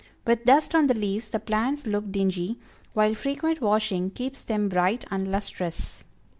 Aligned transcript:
With 0.25 0.45
dust 0.45 0.73
on 0.73 0.87
the 0.87 0.95
leaves 0.95 1.27
the 1.27 1.39
plants 1.39 1.85
look 1.85 2.11
dingy, 2.11 2.57
while 2.93 3.13
frequent 3.13 3.61
washing 3.61 4.09
keeps 4.09 4.41
them 4.41 4.67
bright 4.67 5.05
and 5.11 5.29
lustrous. 5.31 6.05